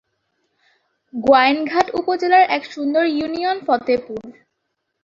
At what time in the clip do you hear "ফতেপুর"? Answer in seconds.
3.67-4.21